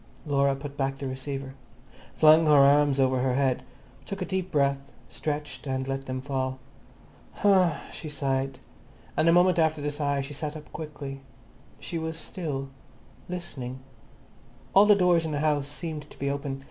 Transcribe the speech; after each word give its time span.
Laura 0.25 0.55
put 0.55 0.75
back 0.77 0.97
the 0.97 1.07
receiver, 1.07 1.53
flung 2.15 2.47
her 2.47 2.53
arms 2.55 2.99
over 2.99 3.19
her 3.19 3.35
head, 3.35 3.61
took 4.03 4.19
a 4.19 4.25
deep 4.25 4.49
breath, 4.49 4.93
stretched 5.09 5.67
and 5.67 5.87
let 5.87 6.07
them 6.07 6.19
fall. 6.19 6.57
"Huh," 7.33 7.77
she 7.91 8.09
sighed, 8.09 8.57
and 9.15 9.27
the 9.27 9.31
moment 9.31 9.59
after 9.59 9.79
the 9.79 9.91
sigh 9.91 10.21
she 10.21 10.33
sat 10.33 10.57
up 10.57 10.71
quickly. 10.73 11.21
She 11.79 11.99
was 11.99 12.17
still, 12.17 12.69
listening. 13.29 13.77
All 14.73 14.87
the 14.87 14.95
doors 14.95 15.23
in 15.23 15.33
the 15.33 15.39
house 15.39 15.67
seemed 15.67 16.09
to 16.09 16.17
be 16.17 16.31
open. 16.31 16.59